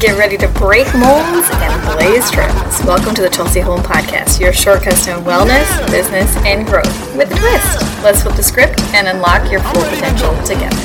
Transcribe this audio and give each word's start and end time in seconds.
Get 0.00 0.18
ready 0.18 0.36
to 0.36 0.48
break 0.48 0.86
molds 0.94 1.48
and 1.52 1.96
blaze 1.96 2.30
trails. 2.30 2.84
Welcome 2.84 3.14
to 3.14 3.22
the 3.22 3.30
Chelsey 3.30 3.60
Holm 3.60 3.80
Podcast, 3.80 4.38
your 4.38 4.52
shortcuts 4.52 5.06
to 5.06 5.12
wellness, 5.12 5.90
business, 5.90 6.36
and 6.44 6.66
growth 6.66 7.16
with 7.16 7.32
a 7.32 7.34
twist. 7.34 8.02
Let's 8.04 8.22
flip 8.22 8.36
the 8.36 8.42
script 8.42 8.78
and 8.92 9.08
unlock 9.08 9.50
your 9.50 9.60
full 9.60 9.82
potential 9.84 10.36
together. 10.44 10.76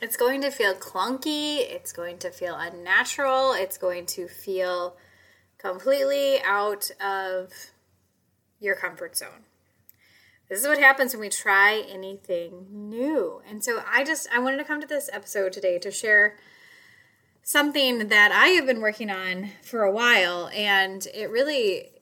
It's 0.00 0.16
going 0.16 0.40
to 0.40 0.50
feel 0.50 0.72
clunky, 0.76 1.58
it's 1.58 1.92
going 1.92 2.16
to 2.20 2.30
feel 2.30 2.54
unnatural, 2.54 3.52
it's 3.52 3.76
going 3.76 4.06
to 4.06 4.28
feel 4.28 4.96
completely 5.58 6.40
out 6.42 6.90
of 7.04 7.52
your 8.60 8.76
comfort 8.76 9.14
zone. 9.14 9.44
This 10.52 10.60
is 10.60 10.68
what 10.68 10.78
happens 10.78 11.14
when 11.14 11.22
we 11.22 11.30
try 11.30 11.82
anything 11.88 12.66
new. 12.70 13.40
And 13.48 13.64
so 13.64 13.82
I 13.90 14.04
just 14.04 14.28
I 14.30 14.38
wanted 14.38 14.58
to 14.58 14.64
come 14.64 14.82
to 14.82 14.86
this 14.86 15.08
episode 15.10 15.50
today 15.50 15.78
to 15.78 15.90
share 15.90 16.36
something 17.42 18.08
that 18.08 18.32
I 18.32 18.48
have 18.48 18.66
been 18.66 18.82
working 18.82 19.08
on 19.08 19.48
for 19.62 19.82
a 19.82 19.90
while 19.90 20.50
and 20.54 21.06
it 21.14 21.30
really 21.30 21.92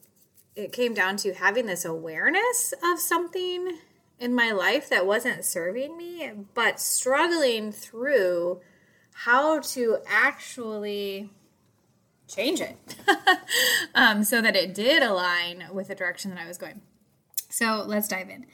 it 0.57 0.73
came 0.73 0.95
down 0.95 1.17
to 1.19 1.33
having 1.33 1.67
this 1.67 1.85
awareness 1.85 2.75
of 2.83 2.99
something 2.99 3.79
in 4.19 4.35
my 4.35 4.51
life 4.51 4.89
that 4.89 5.07
wasn't 5.07 5.45
serving 5.45 5.97
me 5.97 6.29
but 6.53 6.81
struggling 6.81 7.71
through 7.71 8.61
how 9.13 9.61
to 9.61 9.99
actually 10.09 11.31
change 12.27 12.61
it 12.61 12.97
um, 13.95 14.25
so 14.25 14.43
that 14.43 14.57
it 14.57 14.75
did 14.75 15.05
align 15.05 15.67
with 15.73 15.87
the 15.87 15.95
direction 15.95 16.31
that 16.33 16.41
I 16.41 16.49
was 16.49 16.59
going. 16.59 16.81
So 17.51 17.85
let's 17.87 18.09
dive 18.09 18.31
in. 18.31 18.47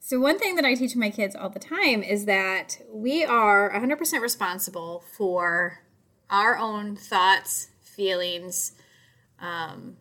So, 0.00 0.18
one 0.18 0.38
thing 0.38 0.54
that 0.56 0.64
I 0.64 0.74
teach 0.74 0.96
my 0.96 1.10
kids 1.10 1.36
all 1.36 1.50
the 1.50 1.58
time 1.58 2.02
is 2.02 2.24
that 2.24 2.78
we 2.90 3.24
are 3.24 3.70
100% 3.72 4.20
responsible 4.20 5.04
for 5.16 5.80
our 6.30 6.56
own 6.56 6.96
thoughts, 6.96 7.68
feelings, 7.80 8.72
um, 9.40 9.96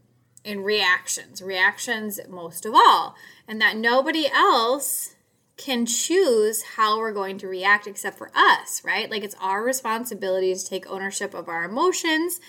and 0.45 0.63
reactions. 0.63 1.41
Reactions, 1.41 2.19
most 2.29 2.65
of 2.65 2.73
all. 2.73 3.15
And 3.47 3.59
that 3.59 3.75
nobody 3.75 4.27
else 4.27 5.15
can 5.57 5.85
choose 5.85 6.61
how 6.75 6.99
we're 6.99 7.11
going 7.11 7.39
to 7.39 7.47
react 7.47 7.87
except 7.87 8.17
for 8.17 8.29
us, 8.35 8.83
right? 8.85 9.09
Like 9.09 9.23
it's 9.23 9.35
our 9.41 9.63
responsibility 9.63 10.53
to 10.53 10.65
take 10.65 10.89
ownership 10.89 11.33
of 11.33 11.49
our 11.49 11.63
emotions 11.63 12.39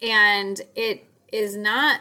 and 0.00 0.60
it 0.76 1.04
is 1.32 1.56
not 1.56 2.00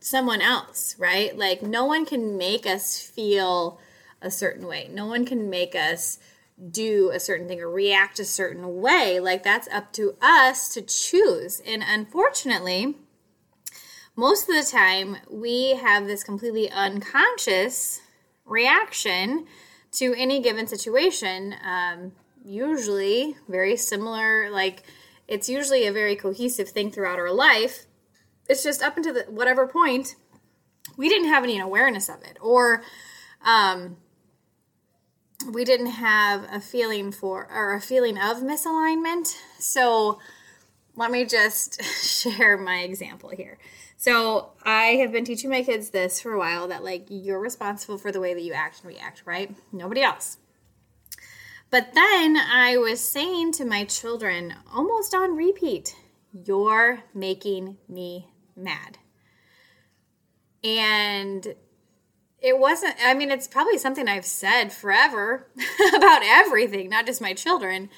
someone 0.00 0.40
else, 0.40 0.96
right? 0.98 1.36
Like 1.36 1.62
no 1.62 1.84
one 1.84 2.04
can 2.06 2.36
make 2.36 2.66
us 2.66 2.98
feel 3.00 3.80
a 4.20 4.30
certain 4.30 4.66
way. 4.66 4.88
No 4.92 5.06
one 5.06 5.24
can 5.24 5.48
make 5.48 5.74
us 5.74 6.18
do 6.70 7.10
a 7.10 7.20
certain 7.20 7.46
thing 7.46 7.60
or 7.60 7.70
react 7.70 8.18
a 8.18 8.24
certain 8.24 8.80
way. 8.80 9.20
Like 9.20 9.42
that's 9.42 9.68
up 9.68 9.92
to 9.94 10.16
us 10.20 10.68
to 10.74 10.82
choose. 10.82 11.60
And 11.64 11.84
unfortunately, 11.86 12.96
most 14.16 14.48
of 14.48 14.54
the 14.56 14.68
time 14.68 15.18
we 15.30 15.76
have 15.76 16.06
this 16.06 16.24
completely 16.24 16.70
unconscious 16.70 18.00
reaction 18.44 19.46
to 19.92 20.14
any 20.16 20.40
given 20.42 20.66
situation. 20.66 21.54
Um, 21.64 22.12
usually 22.44 23.36
very 23.48 23.76
similar, 23.76 24.50
like 24.50 24.82
it's 25.28 25.48
usually 25.48 25.86
a 25.86 25.92
very 25.92 26.16
cohesive 26.16 26.70
thing 26.70 26.90
throughout 26.90 27.18
our 27.18 27.32
life. 27.32 27.86
It's 28.48 28.62
just 28.62 28.82
up 28.82 28.96
until 28.96 29.14
the, 29.14 29.24
whatever 29.28 29.66
point 29.66 30.16
we 30.96 31.08
didn't 31.08 31.28
have 31.28 31.44
any 31.44 31.58
awareness 31.58 32.08
of 32.08 32.22
it, 32.22 32.38
or 32.40 32.82
um, 33.44 33.96
we 35.52 35.64
didn't 35.64 35.86
have 35.86 36.46
a 36.52 36.60
feeling 36.60 37.12
for 37.12 37.48
or 37.52 37.74
a 37.74 37.80
feeling 37.80 38.18
of 38.18 38.38
misalignment. 38.38 39.36
So 39.58 40.18
let 40.96 41.10
me 41.10 41.24
just 41.24 41.82
share 42.04 42.58
my 42.58 42.80
example 42.80 43.30
here. 43.30 43.58
So 43.96 44.50
I 44.62 44.96
have 45.00 45.12
been 45.12 45.24
teaching 45.24 45.50
my 45.50 45.62
kids 45.62 45.90
this 45.90 46.20
for 46.20 46.32
a 46.32 46.38
while 46.38 46.68
that 46.68 46.84
like 46.84 47.06
you're 47.08 47.40
responsible 47.40 47.98
for 47.98 48.12
the 48.12 48.20
way 48.20 48.34
that 48.34 48.42
you 48.42 48.52
act 48.52 48.80
and 48.82 48.88
react, 48.88 49.22
right? 49.24 49.54
Nobody 49.72 50.02
else. 50.02 50.38
But 51.70 51.94
then 51.94 52.36
I 52.36 52.78
was 52.78 53.00
saying 53.00 53.52
to 53.52 53.64
my 53.64 53.84
children, 53.84 54.54
almost 54.72 55.14
on 55.14 55.36
repeat, 55.36 55.94
you're 56.32 57.02
making 57.14 57.76
me 57.88 58.28
mad. 58.58 58.98
And 60.62 61.54
it 62.40 62.58
wasn't, 62.58 62.94
I 63.04 63.14
mean, 63.14 63.30
it's 63.30 63.48
probably 63.48 63.78
something 63.78 64.08
I've 64.08 64.24
said 64.26 64.72
forever 64.72 65.48
about 65.94 66.22
everything, 66.24 66.88
not 66.88 67.06
just 67.06 67.20
my 67.20 67.34
children. 67.34 67.88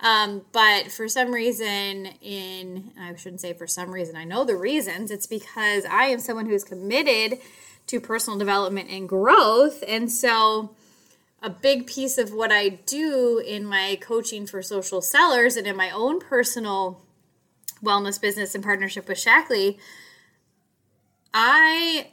Um, 0.00 0.42
but 0.52 0.90
for 0.90 1.08
some 1.08 1.32
reason, 1.32 2.06
in, 2.20 2.92
I 2.98 3.14
shouldn't 3.14 3.40
say 3.40 3.52
for 3.52 3.66
some 3.66 3.92
reason, 3.92 4.16
I 4.16 4.24
know 4.24 4.44
the 4.44 4.56
reasons. 4.56 5.10
It's 5.10 5.26
because 5.26 5.84
I 5.84 6.04
am 6.04 6.18
someone 6.18 6.46
who's 6.46 6.64
committed 6.64 7.38
to 7.86 8.00
personal 8.00 8.38
development 8.38 8.90
and 8.90 9.08
growth. 9.08 9.84
And 9.86 10.10
so, 10.10 10.74
a 11.40 11.50
big 11.50 11.86
piece 11.86 12.18
of 12.18 12.32
what 12.32 12.52
I 12.52 12.68
do 12.68 13.38
in 13.38 13.64
my 13.64 13.98
coaching 14.00 14.46
for 14.46 14.62
social 14.62 15.02
sellers 15.02 15.56
and 15.56 15.66
in 15.66 15.76
my 15.76 15.90
own 15.90 16.20
personal 16.20 17.01
wellness 17.82 18.20
business 18.20 18.54
in 18.54 18.62
partnership 18.62 19.08
with 19.08 19.18
Shaklee, 19.18 19.78
I 21.34 22.08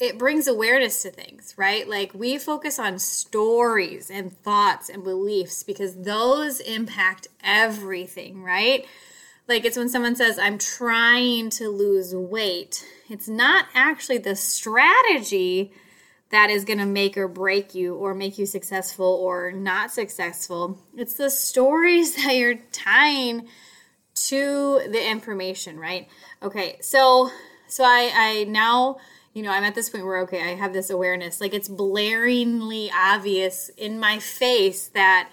it 0.00 0.18
brings 0.18 0.48
awareness 0.48 1.02
to 1.02 1.10
things, 1.10 1.54
right? 1.58 1.86
Like 1.86 2.14
we 2.14 2.38
focus 2.38 2.78
on 2.78 2.98
stories 2.98 4.10
and 4.10 4.32
thoughts 4.32 4.88
and 4.88 5.04
beliefs 5.04 5.62
because 5.62 5.94
those 5.94 6.58
impact 6.60 7.28
everything, 7.44 8.42
right? 8.42 8.86
Like 9.46 9.66
it's 9.66 9.76
when 9.76 9.90
someone 9.90 10.16
says, 10.16 10.38
I'm 10.38 10.56
trying 10.56 11.50
to 11.50 11.68
lose 11.68 12.14
weight. 12.14 12.86
It's 13.10 13.28
not 13.28 13.66
actually 13.74 14.18
the 14.18 14.36
strategy 14.36 15.72
that 16.30 16.48
is 16.48 16.64
going 16.64 16.78
to 16.78 16.86
make 16.86 17.18
or 17.18 17.28
break 17.28 17.74
you 17.74 17.94
or 17.94 18.14
make 18.14 18.38
you 18.38 18.46
successful 18.46 19.06
or 19.06 19.52
not 19.52 19.90
successful. 19.90 20.78
It's 20.96 21.14
the 21.14 21.28
stories 21.28 22.16
that 22.24 22.36
you're 22.36 22.60
tying 22.72 23.48
to 24.14 24.80
the 24.90 25.10
information, 25.10 25.78
right? 25.78 26.08
Okay, 26.42 26.78
so 26.80 27.30
so 27.68 27.84
I 27.84 28.10
I 28.14 28.44
now 28.44 28.98
you 29.32 29.42
know 29.42 29.50
I'm 29.50 29.64
at 29.64 29.74
this 29.74 29.88
point 29.90 30.04
where 30.04 30.18
okay 30.22 30.52
I 30.52 30.54
have 30.56 30.72
this 30.72 30.90
awareness 30.90 31.40
like 31.40 31.54
it's 31.54 31.68
blaringly 31.68 32.90
obvious 32.92 33.70
in 33.76 33.98
my 33.98 34.18
face 34.18 34.88
that 34.88 35.30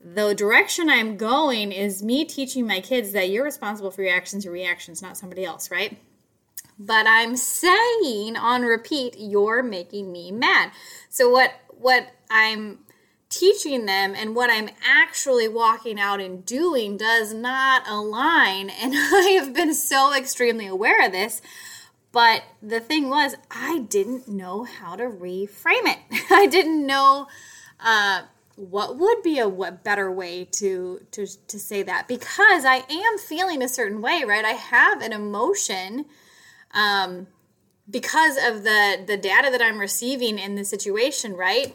the 0.00 0.34
direction 0.34 0.88
I'm 0.88 1.16
going 1.16 1.72
is 1.72 2.02
me 2.02 2.24
teaching 2.24 2.66
my 2.66 2.80
kids 2.80 3.12
that 3.12 3.30
you're 3.30 3.44
responsible 3.44 3.90
for 3.90 4.02
your 4.02 4.14
actions 4.14 4.44
and 4.44 4.54
reactions, 4.54 5.02
not 5.02 5.16
somebody 5.16 5.44
else, 5.44 5.70
right? 5.72 5.98
but 6.78 7.06
I'm 7.06 7.36
saying 7.36 8.36
on 8.36 8.62
repeat, 8.62 9.16
you're 9.18 9.62
making 9.62 10.12
me 10.12 10.30
mad. 10.30 10.70
So 11.08 11.28
what 11.28 11.52
what 11.70 12.08
I'm 12.30 12.78
teaching 13.30 13.86
them 13.86 14.14
and 14.16 14.34
what 14.34 14.50
I'm 14.50 14.70
actually 14.86 15.48
walking 15.48 16.00
out 16.00 16.20
and 16.20 16.44
doing 16.44 16.96
does 16.96 17.34
not 17.34 17.82
align. 17.88 18.70
And 18.80 18.94
I 18.94 19.38
have 19.40 19.52
been 19.52 19.74
so 19.74 20.14
extremely 20.14 20.66
aware 20.66 21.04
of 21.04 21.12
this. 21.12 21.42
But 22.10 22.42
the 22.62 22.80
thing 22.80 23.10
was, 23.10 23.34
I 23.50 23.80
didn't 23.80 24.28
know 24.28 24.64
how 24.64 24.96
to 24.96 25.04
reframe 25.04 25.84
it. 25.84 25.98
I 26.30 26.46
didn't 26.46 26.86
know 26.86 27.26
uh, 27.80 28.22
what 28.56 28.96
would 28.96 29.22
be 29.22 29.38
a 29.38 29.48
what 29.48 29.84
better 29.84 30.10
way 30.10 30.44
to 30.52 31.00
to 31.12 31.26
to 31.26 31.58
say 31.58 31.82
that 31.82 32.08
because 32.08 32.64
I 32.64 32.82
am 32.90 33.18
feeling 33.18 33.62
a 33.62 33.68
certain 33.68 34.00
way, 34.00 34.24
right? 34.26 34.44
I 34.44 34.52
have 34.52 35.00
an 35.00 35.12
emotion 35.12 36.06
um, 36.72 37.28
because 37.88 38.36
of 38.36 38.64
the 38.64 39.04
the 39.06 39.16
data 39.16 39.50
that 39.50 39.62
I'm 39.62 39.78
receiving 39.78 40.38
in 40.38 40.56
the 40.56 40.64
situation, 40.64 41.34
right? 41.34 41.74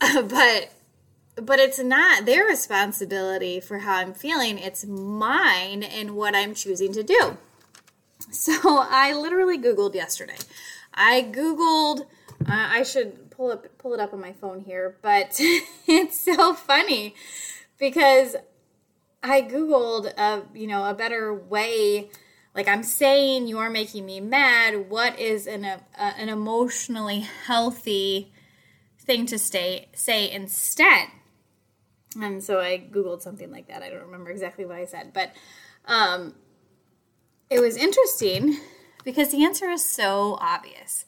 but 0.28 0.72
but 1.36 1.58
it's 1.58 1.78
not 1.78 2.24
their 2.24 2.44
responsibility 2.44 3.60
for 3.60 3.78
how 3.78 3.96
I'm 3.96 4.14
feeling. 4.14 4.58
It's 4.58 4.86
mine 4.86 5.82
and 5.82 6.16
what 6.16 6.34
I'm 6.34 6.54
choosing 6.54 6.92
to 6.94 7.02
do. 7.02 7.36
So 8.30 8.52
I 8.90 9.12
literally 9.12 9.58
Googled 9.58 9.94
yesterday. 9.94 10.38
I 10.94 11.22
Googled. 11.30 12.06
Uh, 12.48 12.68
I 12.70 12.82
should 12.82 13.30
pull 13.30 13.50
up 13.50 13.66
pull 13.78 13.94
it 13.94 14.00
up 14.00 14.12
on 14.12 14.20
my 14.20 14.32
phone 14.32 14.60
here, 14.60 14.96
but 15.02 15.36
it's 15.86 16.20
so 16.20 16.54
funny 16.54 17.14
because 17.78 18.36
I 19.22 19.42
Googled 19.42 20.06
a 20.16 20.42
you 20.54 20.66
know 20.66 20.84
a 20.84 20.94
better 20.94 21.34
way 21.34 22.10
like 22.54 22.66
i'm 22.66 22.82
saying 22.82 23.46
you're 23.46 23.70
making 23.70 24.04
me 24.06 24.18
mad 24.18 24.88
what 24.88 25.18
is 25.20 25.46
an, 25.46 25.64
a, 25.64 25.80
an 25.98 26.28
emotionally 26.28 27.20
healthy 27.20 28.32
thing 29.06 29.26
to 29.26 29.38
stay 29.38 29.88
say 29.94 30.30
instead 30.30 31.08
and 32.20 32.42
so 32.42 32.60
i 32.60 32.78
googled 32.78 33.22
something 33.22 33.50
like 33.50 33.68
that 33.68 33.82
i 33.82 33.88
don't 33.88 34.04
remember 34.04 34.30
exactly 34.30 34.64
what 34.64 34.76
i 34.76 34.84
said 34.84 35.12
but 35.12 35.32
um, 35.88 36.34
it 37.48 37.60
was 37.60 37.76
interesting 37.76 38.58
because 39.04 39.30
the 39.30 39.44
answer 39.44 39.70
is 39.70 39.84
so 39.84 40.36
obvious 40.40 41.04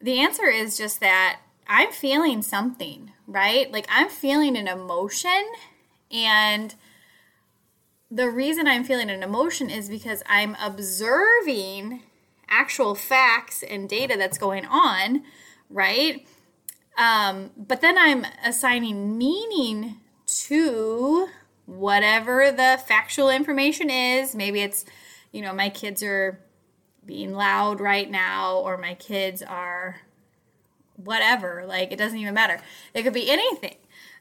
the 0.00 0.18
answer 0.20 0.46
is 0.46 0.76
just 0.76 1.00
that 1.00 1.40
I'm 1.68 1.92
feeling 1.92 2.42
something, 2.42 3.12
right? 3.26 3.70
Like 3.70 3.86
I'm 3.90 4.08
feeling 4.08 4.56
an 4.56 4.68
emotion 4.68 5.44
and 6.10 6.74
the 8.10 8.30
reason 8.30 8.66
I'm 8.66 8.84
feeling 8.84 9.10
an 9.10 9.22
emotion 9.22 9.68
is 9.68 9.90
because 9.90 10.22
I'm 10.26 10.56
observing 10.62 12.02
actual 12.48 12.94
facts 12.94 13.62
and 13.62 13.86
data 13.86 14.16
that's 14.16 14.38
going 14.38 14.64
on, 14.64 15.24
right? 15.68 16.26
Um, 16.98 17.52
but 17.56 17.80
then 17.80 17.96
I'm 17.96 18.26
assigning 18.44 19.16
meaning 19.16 20.00
to 20.26 21.28
whatever 21.64 22.50
the 22.50 22.80
factual 22.84 23.30
information 23.30 23.88
is. 23.88 24.34
Maybe 24.34 24.60
it's, 24.60 24.84
you 25.30 25.40
know, 25.40 25.54
my 25.54 25.70
kids 25.70 26.02
are 26.02 26.40
being 27.06 27.32
loud 27.32 27.80
right 27.80 28.10
now, 28.10 28.58
or 28.58 28.76
my 28.76 28.94
kids 28.94 29.42
are 29.42 30.00
whatever. 30.96 31.64
Like, 31.66 31.92
it 31.92 31.96
doesn't 31.96 32.18
even 32.18 32.34
matter. 32.34 32.60
It 32.92 33.04
could 33.04 33.14
be 33.14 33.30
anything. 33.30 33.76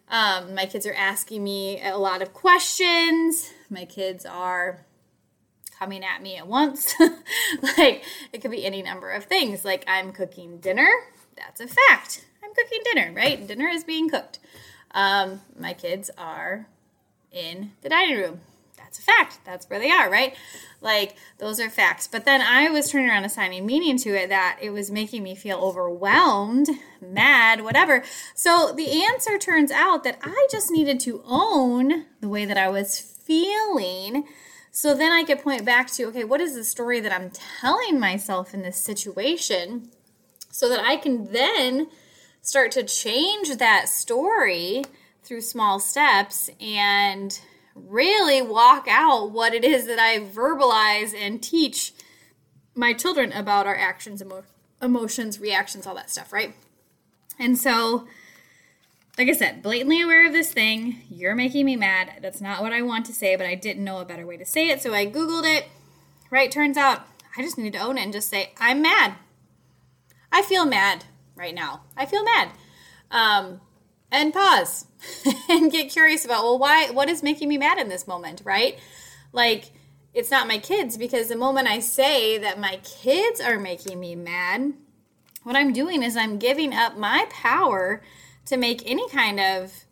Um, 0.09 0.53
my 0.53 0.67
kids 0.67 0.85
are 0.85 0.93
asking 0.93 1.43
me 1.43 1.81
a 1.81 1.97
lot 1.97 2.21
of 2.21 2.31
questions. 2.31 3.51
My 3.69 3.85
kids 3.85 4.25
are 4.25 4.85
coming 5.77 6.03
at 6.03 6.21
me 6.21 6.37
at 6.37 6.47
once. 6.47 6.93
like, 7.77 8.03
it 8.31 8.41
could 8.41 8.51
be 8.51 8.65
any 8.65 8.81
number 8.83 9.11
of 9.11 9.25
things. 9.25 9.65
Like, 9.65 9.83
I'm 9.87 10.11
cooking 10.13 10.59
dinner. 10.59 10.89
That's 11.35 11.59
a 11.59 11.67
fact. 11.67 12.25
Cooking 12.57 12.81
dinner, 12.85 13.11
right? 13.13 13.45
Dinner 13.45 13.67
is 13.67 13.83
being 13.83 14.09
cooked. 14.09 14.39
Um, 14.91 15.41
my 15.57 15.73
kids 15.73 16.09
are 16.17 16.67
in 17.31 17.71
the 17.81 17.89
dining 17.89 18.17
room. 18.17 18.41
That's 18.77 18.99
a 18.99 19.01
fact. 19.01 19.39
That's 19.45 19.69
where 19.69 19.79
they 19.79 19.91
are, 19.91 20.09
right? 20.09 20.35
Like, 20.81 21.15
those 21.39 21.59
are 21.59 21.69
facts. 21.69 22.07
But 22.07 22.25
then 22.25 22.41
I 22.41 22.69
was 22.69 22.89
turning 22.89 23.09
around 23.09 23.25
assigning 23.25 23.65
meaning 23.65 23.97
to 23.97 24.09
it 24.11 24.29
that 24.29 24.59
it 24.61 24.69
was 24.69 24.89
making 24.89 25.23
me 25.23 25.35
feel 25.35 25.59
overwhelmed, 25.59 26.69
mad, 27.01 27.63
whatever. 27.63 28.03
So 28.33 28.71
the 28.75 29.03
answer 29.03 29.37
turns 29.37 29.71
out 29.71 30.03
that 30.05 30.19
I 30.23 30.47
just 30.49 30.71
needed 30.71 30.99
to 31.01 31.21
own 31.25 32.05
the 32.21 32.29
way 32.29 32.45
that 32.45 32.57
I 32.57 32.69
was 32.69 32.99
feeling. 32.99 34.25
So 34.71 34.93
then 34.95 35.11
I 35.11 35.23
could 35.23 35.39
point 35.39 35.65
back 35.65 35.91
to, 35.91 36.05
okay, 36.05 36.23
what 36.23 36.39
is 36.39 36.55
the 36.55 36.63
story 36.63 36.99
that 37.01 37.13
I'm 37.13 37.31
telling 37.31 37.99
myself 37.99 38.53
in 38.53 38.61
this 38.61 38.77
situation? 38.77 39.89
So 40.49 40.69
that 40.69 40.79
I 40.79 40.95
can 40.95 41.33
then 41.33 41.87
start 42.47 42.71
to 42.71 42.81
change 42.81 43.57
that 43.57 43.89
story 43.89 44.81
through 45.21 45.41
small 45.41 45.79
steps 45.79 46.49
and 46.61 47.41
really 47.75 48.41
walk 48.41 48.87
out 48.89 49.31
what 49.31 49.53
it 49.53 49.65
is 49.65 49.85
that 49.85 49.99
I 49.99 50.19
verbalize 50.19 51.13
and 51.13 51.43
teach 51.43 51.91
my 52.73 52.93
children 52.93 53.33
about 53.33 53.67
our 53.67 53.75
actions, 53.75 54.21
emo- 54.21 54.45
emotions, 54.81 55.41
reactions, 55.41 55.85
all 55.85 55.95
that 55.95 56.09
stuff, 56.09 56.31
right? 56.31 56.55
And 57.37 57.57
so, 57.57 58.07
like 59.17 59.27
I 59.27 59.33
said, 59.33 59.61
blatantly 59.61 60.01
aware 60.01 60.25
of 60.25 60.31
this 60.31 60.53
thing. 60.53 61.01
You're 61.09 61.35
making 61.35 61.65
me 61.65 61.75
mad. 61.75 62.13
That's 62.21 62.39
not 62.39 62.61
what 62.61 62.71
I 62.71 62.81
want 62.81 63.05
to 63.07 63.13
say, 63.13 63.35
but 63.35 63.45
I 63.45 63.55
didn't 63.55 63.83
know 63.83 63.97
a 63.97 64.05
better 64.05 64.25
way 64.25 64.37
to 64.37 64.45
say 64.45 64.69
it. 64.69 64.81
So 64.81 64.93
I 64.93 65.05
Googled 65.05 65.43
it. 65.43 65.65
Right? 66.31 66.49
Turns 66.49 66.77
out 66.77 67.07
I 67.37 67.41
just 67.41 67.57
need 67.57 67.73
to 67.73 67.79
own 67.79 67.97
it 67.97 68.03
and 68.03 68.13
just 68.13 68.29
say, 68.29 68.53
I'm 68.57 68.81
mad. 68.81 69.15
I 70.31 70.43
feel 70.43 70.65
mad 70.65 71.03
right 71.37 71.55
now. 71.55 71.81
I 71.95 72.05
feel 72.05 72.23
mad. 72.23 72.49
Um, 73.11 73.61
and 74.11 74.33
pause 74.33 74.85
and 75.49 75.71
get 75.71 75.89
curious 75.89 76.25
about 76.25 76.43
well 76.43 76.57
why 76.57 76.89
what 76.91 77.09
is 77.09 77.23
making 77.23 77.49
me 77.49 77.57
mad 77.57 77.77
in 77.77 77.89
this 77.89 78.07
moment 78.07 78.41
right 78.45 78.79
like 79.33 79.71
it's 80.13 80.31
not 80.31 80.47
my 80.47 80.57
kids 80.57 80.97
because 80.97 81.27
the 81.27 81.35
moment 81.35 81.67
i 81.67 81.79
say 81.79 82.37
that 82.37 82.59
my 82.59 82.79
kids 82.83 83.39
are 83.41 83.59
making 83.59 83.99
me 83.99 84.15
mad 84.15 84.73
what 85.43 85.55
i'm 85.55 85.73
doing 85.73 86.03
is 86.03 86.15
i'm 86.15 86.37
giving 86.37 86.73
up 86.73 86.97
my 86.97 87.25
power 87.29 88.01
to 88.45 88.57
make 88.57 88.81
any 88.89 89.07
kind 89.09 89.39
of 89.39 89.83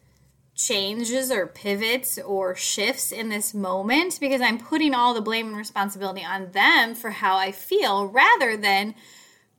changes 0.56 1.30
or 1.30 1.46
pivots 1.46 2.18
or 2.18 2.56
shifts 2.56 3.12
in 3.12 3.28
this 3.28 3.54
moment 3.54 4.18
because 4.22 4.40
i'm 4.40 4.58
putting 4.58 4.94
all 4.94 5.14
the 5.14 5.20
blame 5.20 5.48
and 5.48 5.58
responsibility 5.58 6.24
on 6.24 6.50
them 6.52 6.96
for 6.96 7.10
how 7.10 7.36
i 7.36 7.52
feel 7.52 8.08
rather 8.08 8.56
than 8.56 8.96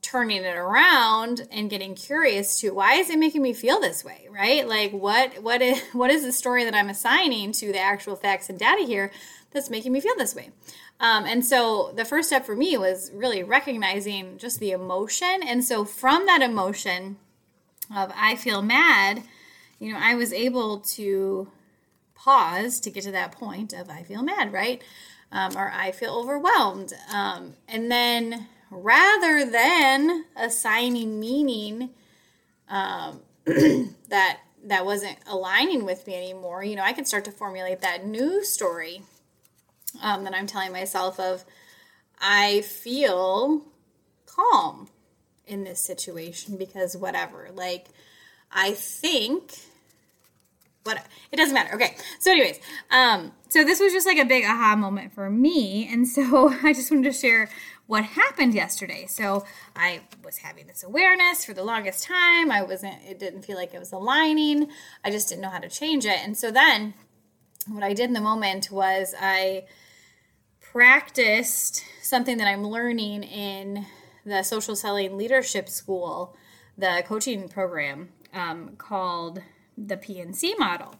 turning 0.06 0.44
it 0.44 0.56
around 0.56 1.48
and 1.50 1.68
getting 1.68 1.94
curious 1.94 2.60
to 2.60 2.70
why 2.70 2.94
is 2.94 3.10
it 3.10 3.18
making 3.18 3.42
me 3.42 3.52
feel 3.52 3.80
this 3.80 4.04
way 4.04 4.28
right? 4.30 4.68
Like 4.68 4.92
what 4.92 5.42
what 5.42 5.60
is 5.60 5.82
what 5.92 6.10
is 6.10 6.22
the 6.22 6.32
story 6.32 6.64
that 6.64 6.74
i'm 6.74 6.88
assigning 6.88 7.52
to 7.52 7.72
the 7.72 7.80
actual 7.80 8.16
facts 8.16 8.48
and 8.48 8.58
data 8.58 8.84
here 8.84 9.10
that's 9.50 9.70
making 9.70 9.92
me 9.92 10.00
feel 10.00 10.14
this 10.16 10.34
way? 10.34 10.50
Um, 11.00 11.24
and 11.26 11.44
so 11.44 11.92
the 11.94 12.04
first 12.04 12.28
step 12.28 12.46
for 12.46 12.56
me 12.56 12.76
was 12.76 13.10
really 13.12 13.42
recognizing 13.42 14.38
just 14.38 14.60
the 14.60 14.70
emotion. 14.70 15.42
And 15.44 15.62
so 15.64 15.84
from 15.84 16.26
that 16.26 16.40
emotion 16.40 17.16
of 17.94 18.12
i 18.16 18.34
feel 18.34 18.62
mad 18.62 19.22
you 19.78 19.92
know 19.92 19.98
i 20.00 20.14
was 20.14 20.32
able 20.32 20.80
to 20.80 21.48
pause 22.16 22.80
to 22.80 22.90
get 22.90 23.04
to 23.04 23.12
that 23.12 23.30
point 23.30 23.72
of 23.72 23.88
i 23.88 24.02
feel 24.02 24.22
mad 24.22 24.52
right? 24.52 24.82
Um, 25.32 25.56
or 25.56 25.70
i 25.70 25.90
feel 25.90 26.14
overwhelmed. 26.14 26.92
Um, 27.12 27.54
and 27.68 27.90
then 27.90 28.48
rather 28.76 29.44
than 29.50 30.24
assigning 30.36 31.18
meaning 31.18 31.90
um, 32.68 33.20
that 33.46 34.40
that 34.64 34.84
wasn't 34.84 35.16
aligning 35.28 35.84
with 35.84 36.06
me 36.06 36.14
anymore 36.14 36.62
you 36.62 36.76
know 36.76 36.82
i 36.82 36.92
could 36.92 37.06
start 37.06 37.24
to 37.24 37.30
formulate 37.30 37.80
that 37.80 38.04
new 38.04 38.44
story 38.44 39.02
um, 40.02 40.24
that 40.24 40.34
i'm 40.34 40.46
telling 40.46 40.72
myself 40.72 41.18
of 41.20 41.44
i 42.20 42.60
feel 42.62 43.62
calm 44.26 44.88
in 45.46 45.64
this 45.64 45.80
situation 45.80 46.56
because 46.56 46.96
whatever. 46.96 47.50
Like 47.54 47.86
i 48.50 48.72
think 48.72 49.58
what 50.86 51.04
it 51.32 51.36
doesn't 51.36 51.54
matter 51.54 51.74
okay 51.74 51.96
so 52.18 52.30
anyways 52.30 52.58
um 52.90 53.32
so 53.48 53.64
this 53.64 53.80
was 53.80 53.92
just 53.92 54.06
like 54.06 54.18
a 54.18 54.24
big 54.24 54.44
aha 54.44 54.76
moment 54.76 55.12
for 55.12 55.28
me 55.28 55.88
and 55.90 56.06
so 56.06 56.48
i 56.62 56.72
just 56.72 56.90
wanted 56.90 57.12
to 57.12 57.12
share 57.12 57.48
what 57.86 58.04
happened 58.04 58.54
yesterday. 58.54 59.06
So 59.06 59.44
I 59.74 60.02
was 60.24 60.38
having 60.38 60.66
this 60.66 60.82
awareness 60.82 61.44
for 61.44 61.54
the 61.54 61.64
longest 61.64 62.04
time. 62.04 62.50
I 62.50 62.62
wasn't, 62.62 62.96
it 63.08 63.18
didn't 63.18 63.42
feel 63.42 63.56
like 63.56 63.74
it 63.74 63.78
was 63.78 63.92
aligning. 63.92 64.68
I 65.04 65.10
just 65.10 65.28
didn't 65.28 65.42
know 65.42 65.50
how 65.50 65.60
to 65.60 65.68
change 65.68 66.04
it. 66.04 66.18
And 66.22 66.36
so 66.36 66.50
then 66.50 66.94
what 67.68 67.82
I 67.82 67.92
did 67.92 68.06
in 68.06 68.12
the 68.12 68.20
moment 68.20 68.70
was 68.70 69.14
I 69.20 69.66
practiced 70.60 71.84
something 72.02 72.38
that 72.38 72.48
I'm 72.48 72.64
learning 72.64 73.22
in 73.22 73.86
the 74.24 74.42
social 74.42 74.74
selling 74.74 75.16
leadership 75.16 75.68
school, 75.68 76.36
the 76.76 77.04
coaching 77.06 77.48
program 77.48 78.10
um, 78.34 78.74
called 78.76 79.40
the 79.76 79.96
PNC 79.96 80.58
model. 80.58 80.96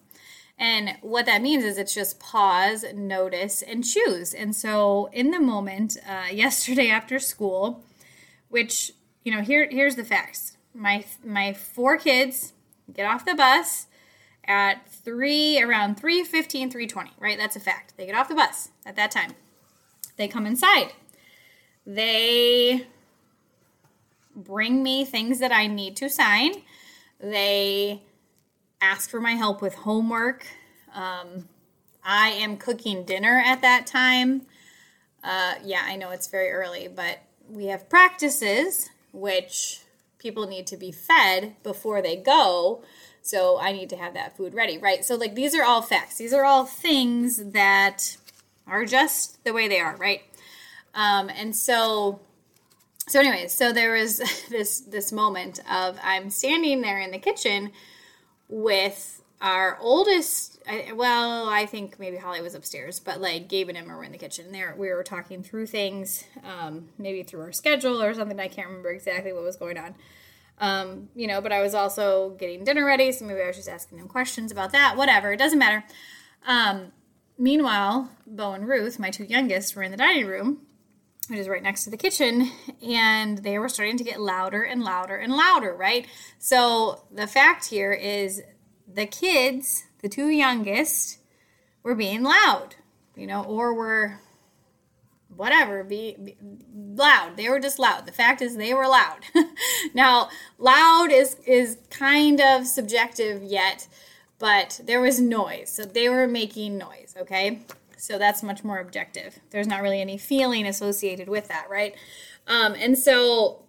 And 0.58 0.96
what 1.02 1.26
that 1.26 1.42
means 1.42 1.64
is 1.64 1.76
it's 1.76 1.94
just 1.94 2.18
pause, 2.18 2.84
notice, 2.94 3.62
and 3.62 3.84
choose. 3.84 4.32
And 4.32 4.56
so 4.56 5.10
in 5.12 5.30
the 5.30 5.40
moment, 5.40 5.96
uh, 6.08 6.30
yesterday 6.32 6.88
after 6.88 7.18
school, 7.18 7.84
which, 8.48 8.92
you 9.22 9.32
know, 9.32 9.42
here 9.42 9.68
here's 9.70 9.96
the 9.96 10.04
facts. 10.04 10.56
My 10.74 11.04
my 11.24 11.52
four 11.52 11.98
kids 11.98 12.52
get 12.92 13.06
off 13.06 13.24
the 13.24 13.34
bus 13.34 13.86
at 14.46 14.88
3 14.88 15.60
around 15.60 15.96
3:15 16.00 16.70
3:20, 16.70 17.10
right? 17.18 17.36
That's 17.36 17.56
a 17.56 17.60
fact. 17.60 17.94
They 17.96 18.06
get 18.06 18.14
off 18.14 18.28
the 18.28 18.34
bus 18.34 18.70
at 18.86 18.96
that 18.96 19.10
time. 19.10 19.34
They 20.16 20.28
come 20.28 20.46
inside. 20.46 20.92
They 21.84 22.86
bring 24.34 24.82
me 24.82 25.04
things 25.04 25.38
that 25.40 25.52
I 25.52 25.66
need 25.66 25.96
to 25.96 26.08
sign. 26.08 26.62
They 27.20 28.02
ask 28.80 29.10
for 29.10 29.20
my 29.20 29.32
help 29.32 29.62
with 29.62 29.74
homework. 29.74 30.46
Um, 30.94 31.48
I 32.04 32.28
am 32.28 32.56
cooking 32.56 33.04
dinner 33.04 33.42
at 33.44 33.62
that 33.62 33.86
time. 33.86 34.42
Uh, 35.24 35.54
yeah, 35.64 35.82
I 35.84 35.96
know 35.96 36.10
it's 36.10 36.28
very 36.28 36.50
early, 36.50 36.88
but 36.88 37.18
we 37.48 37.66
have 37.66 37.88
practices 37.88 38.90
which 39.12 39.80
people 40.18 40.46
need 40.46 40.66
to 40.68 40.76
be 40.76 40.92
fed 40.92 41.56
before 41.62 42.00
they 42.00 42.16
go. 42.16 42.82
So 43.22 43.58
I 43.58 43.72
need 43.72 43.90
to 43.90 43.96
have 43.96 44.14
that 44.14 44.36
food 44.36 44.54
ready, 44.54 44.78
right? 44.78 45.04
So, 45.04 45.16
like, 45.16 45.34
these 45.34 45.54
are 45.54 45.64
all 45.64 45.82
facts. 45.82 46.16
These 46.16 46.32
are 46.32 46.44
all 46.44 46.64
things 46.64 47.42
that 47.52 48.16
are 48.68 48.84
just 48.84 49.42
the 49.44 49.52
way 49.52 49.66
they 49.66 49.80
are, 49.80 49.96
right? 49.96 50.22
Um, 50.94 51.28
and 51.28 51.54
so, 51.54 52.20
so 53.08 53.18
anyways, 53.20 53.52
so 53.52 53.72
there 53.72 53.94
was 53.94 54.18
this 54.50 54.80
this 54.80 55.10
moment 55.10 55.60
of 55.70 55.98
I'm 56.02 56.30
standing 56.30 56.82
there 56.82 57.00
in 57.00 57.10
the 57.10 57.18
kitchen 57.18 57.72
with 58.48 59.22
our 59.40 59.76
oldest 59.80 60.62
I, 60.66 60.92
well 60.94 61.48
i 61.48 61.66
think 61.66 61.98
maybe 61.98 62.16
holly 62.16 62.40
was 62.40 62.54
upstairs 62.54 62.98
but 62.98 63.20
like 63.20 63.48
gabe 63.48 63.68
and 63.68 63.76
emma 63.76 63.94
were 63.94 64.04
in 64.04 64.12
the 64.12 64.18
kitchen. 64.18 64.50
There 64.50 64.74
we 64.76 64.88
were 64.88 65.02
talking 65.02 65.42
through 65.42 65.66
things 65.66 66.24
um, 66.42 66.88
maybe 66.96 67.22
through 67.22 67.42
our 67.42 67.52
schedule 67.52 68.02
or 68.02 68.14
something. 68.14 68.40
I 68.40 68.48
can't 68.48 68.68
remember 68.68 68.90
exactly 68.90 69.32
what 69.32 69.42
was 69.42 69.56
going 69.56 69.76
on. 69.78 69.94
Um, 70.58 71.10
you 71.14 71.26
know 71.26 71.42
but 71.42 71.52
i 71.52 71.60
was 71.60 71.74
also 71.74 72.30
getting 72.38 72.64
dinner 72.64 72.86
ready 72.86 73.12
so 73.12 73.26
maybe 73.26 73.42
i 73.42 73.46
was 73.46 73.56
just 73.56 73.68
asking 73.68 73.98
them 73.98 74.08
questions 74.08 74.50
about 74.50 74.72
that 74.72 74.96
whatever 74.96 75.32
it 75.32 75.36
doesn't 75.36 75.58
matter. 75.58 75.84
Um, 76.46 76.92
meanwhile 77.36 78.10
bo 78.26 78.52
and 78.52 78.66
ruth 78.66 78.98
my 78.98 79.10
two 79.10 79.24
youngest 79.24 79.76
were 79.76 79.82
in 79.82 79.90
the 79.90 79.98
dining 79.98 80.26
room 80.26 80.65
which 81.28 81.38
is 81.38 81.48
right 81.48 81.62
next 81.62 81.84
to 81.84 81.90
the 81.90 81.96
kitchen, 81.96 82.50
and 82.82 83.38
they 83.38 83.58
were 83.58 83.68
starting 83.68 83.96
to 83.96 84.04
get 84.04 84.20
louder 84.20 84.62
and 84.62 84.82
louder 84.82 85.16
and 85.16 85.32
louder, 85.32 85.74
right? 85.74 86.06
So 86.38 87.02
the 87.10 87.26
fact 87.26 87.66
here 87.66 87.92
is 87.92 88.42
the 88.86 89.06
kids, 89.06 89.84
the 90.02 90.08
two 90.08 90.28
youngest, 90.28 91.18
were 91.82 91.94
being 91.94 92.22
loud, 92.22 92.76
you 93.14 93.26
know, 93.26 93.44
or 93.44 93.72
were 93.74 94.20
whatever, 95.36 95.84
be, 95.84 96.16
be, 96.22 96.36
loud. 96.74 97.36
They 97.36 97.48
were 97.48 97.60
just 97.60 97.78
loud. 97.78 98.06
The 98.06 98.12
fact 98.12 98.42
is 98.42 98.56
they 98.56 98.74
were 98.74 98.88
loud. 98.88 99.18
now, 99.94 100.28
loud 100.58 101.12
is 101.12 101.36
is 101.46 101.78
kind 101.90 102.40
of 102.40 102.66
subjective 102.66 103.42
yet, 103.42 103.86
but 104.38 104.80
there 104.84 105.00
was 105.00 105.20
noise. 105.20 105.70
So 105.70 105.84
they 105.84 106.08
were 106.08 106.26
making 106.26 106.78
noise, 106.78 107.14
okay? 107.18 107.60
So 107.96 108.18
that's 108.18 108.42
much 108.42 108.62
more 108.62 108.78
objective. 108.78 109.40
There's 109.50 109.66
not 109.66 109.82
really 109.82 110.00
any 110.00 110.18
feeling 110.18 110.66
associated 110.66 111.28
with 111.28 111.48
that, 111.48 111.68
right? 111.70 111.94
Um, 112.46 112.74
and 112.74 112.98
so 112.98 113.64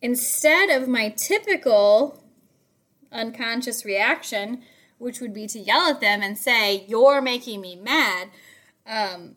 instead 0.00 0.70
of 0.70 0.88
my 0.88 1.08
typical 1.10 2.22
unconscious 3.10 3.84
reaction, 3.84 4.62
which 4.98 5.20
would 5.20 5.32
be 5.32 5.46
to 5.46 5.58
yell 5.58 5.88
at 5.88 6.00
them 6.00 6.22
and 6.22 6.36
say, 6.36 6.84
You're 6.86 7.22
making 7.22 7.60
me 7.60 7.76
mad, 7.76 8.28
um, 8.86 9.36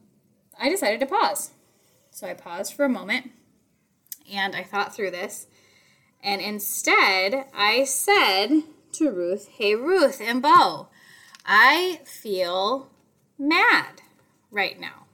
I 0.60 0.70
decided 0.70 1.00
to 1.00 1.06
pause. 1.06 1.52
So 2.12 2.28
I 2.28 2.34
paused 2.34 2.74
for 2.74 2.84
a 2.84 2.90
moment 2.90 3.32
and 4.32 4.56
I 4.56 4.64
thought 4.64 4.96
through 4.96 5.12
this. 5.12 5.48
And 6.24 6.42
instead, 6.42 7.46
I 7.54 7.86
said 7.86 8.64
to 8.94 9.12
Ruth, 9.12 9.48
Hey, 9.48 9.76
Ruth 9.76 10.22
and 10.22 10.42
Bo, 10.42 10.90
I 11.46 12.02
feel 12.06 12.90
mad 13.42 14.02
right 14.52 14.80
now. 14.80 15.08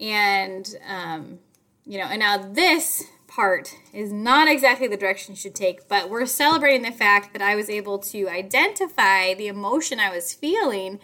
And, 0.00 0.74
um, 0.88 1.38
you 1.84 1.98
know, 1.98 2.06
and 2.06 2.20
now 2.20 2.38
this 2.38 3.04
part 3.28 3.74
is 3.92 4.12
not 4.12 4.48
exactly 4.48 4.88
the 4.88 4.96
direction 4.96 5.32
you 5.32 5.36
should 5.36 5.54
take, 5.54 5.88
but 5.88 6.10
we're 6.10 6.26
celebrating 6.26 6.82
the 6.82 6.90
fact 6.90 7.32
that 7.32 7.42
I 7.42 7.54
was 7.54 7.70
able 7.70 7.98
to 7.98 8.28
identify 8.28 9.34
the 9.34 9.48
emotion 9.48 10.00
I 10.00 10.10
was 10.10 10.32
feeling 10.32 10.98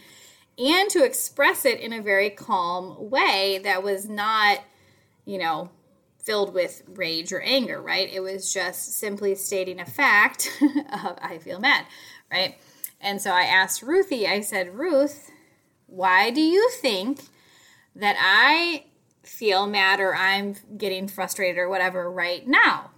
and 0.59 0.91
to 0.91 1.05
express 1.05 1.65
it 1.65 1.81
in 1.81 1.93
a 1.93 2.03
very 2.03 2.31
calm 2.31 3.11
way 3.11 3.61
that 3.63 3.83
was 3.83 4.09
not, 4.09 4.59
you 5.25 5.39
know, 5.39 5.71
filled 6.19 6.53
with 6.53 6.83
rage 6.89 7.33
or 7.33 7.41
anger, 7.41 7.81
right? 7.81 8.13
It 8.13 8.21
was 8.21 8.53
just 8.53 8.93
simply 8.95 9.35
stating 9.35 9.81
a 9.81 9.87
fact 9.87 10.51
of 11.05 11.19
I 11.23 11.39
feel 11.39 11.61
mad, 11.61 11.87
right? 12.31 12.57
And 13.01 13.23
so 13.23 13.31
I 13.31 13.43
asked 13.43 13.83
Ruthie, 13.83 14.27
I 14.27 14.41
said, 14.41 14.75
Ruth, 14.75 15.31
why 15.89 16.31
do 16.31 16.41
you 16.41 16.71
think 16.71 17.23
that 17.97 18.17
I 18.21 18.85
feel 19.23 19.67
mad 19.67 20.01
or 20.01 20.15
I'm 20.15 20.55
getting 20.77 21.09
frustrated 21.09 21.59
or 21.59 21.69
whatever 21.69 22.11
right 22.11 22.47
now? 22.47 22.91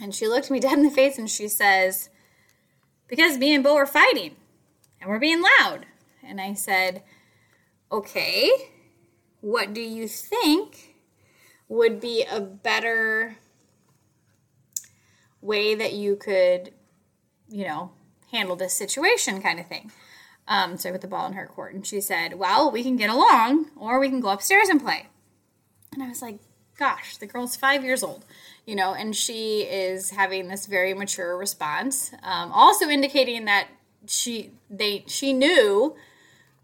And 0.00 0.14
she 0.14 0.28
looked 0.28 0.50
me 0.50 0.60
dead 0.60 0.78
in 0.78 0.84
the 0.84 0.90
face 0.90 1.18
and 1.18 1.28
she 1.28 1.48
says, 1.48 2.08
Because 3.08 3.36
me 3.38 3.54
and 3.54 3.62
Bo 3.62 3.76
are 3.76 3.86
fighting 3.86 4.36
and 5.00 5.10
we're 5.10 5.18
being 5.18 5.42
loud. 5.60 5.86
And 6.24 6.40
I 6.40 6.54
said, 6.54 7.02
Okay, 7.90 8.50
what 9.40 9.74
do 9.74 9.80
you 9.80 10.08
think 10.08 10.94
would 11.68 12.00
be 12.00 12.24
a 12.30 12.40
better 12.40 13.36
way 15.40 15.74
that 15.74 15.92
you 15.92 16.14
could, 16.14 16.72
you 17.48 17.66
know, 17.66 17.90
handle 18.30 18.54
this 18.54 18.74
situation 18.74 19.42
kind 19.42 19.58
of 19.58 19.66
thing? 19.66 19.90
Um, 20.48 20.76
so 20.76 20.88
I 20.88 20.92
put 20.92 21.00
the 21.00 21.08
ball 21.08 21.26
in 21.26 21.32
her 21.32 21.46
court, 21.46 21.74
and 21.74 21.86
she 21.86 22.00
said, 22.00 22.38
"Well, 22.38 22.70
we 22.70 22.82
can 22.82 22.96
get 22.96 23.10
along, 23.10 23.70
or 23.76 23.98
we 23.98 24.08
can 24.08 24.20
go 24.20 24.28
upstairs 24.28 24.68
and 24.68 24.80
play." 24.80 25.06
And 25.92 26.02
I 26.02 26.08
was 26.08 26.22
like, 26.22 26.38
"Gosh, 26.78 27.16
the 27.16 27.26
girl's 27.26 27.56
five 27.56 27.84
years 27.84 28.02
old, 28.02 28.24
you 28.64 28.76
know, 28.76 28.94
and 28.94 29.14
she 29.14 29.62
is 29.62 30.10
having 30.10 30.48
this 30.48 30.66
very 30.66 30.94
mature 30.94 31.36
response, 31.36 32.12
um, 32.22 32.52
also 32.52 32.88
indicating 32.88 33.44
that 33.46 33.68
she 34.06 34.52
they 34.70 35.04
she 35.06 35.32
knew." 35.32 35.96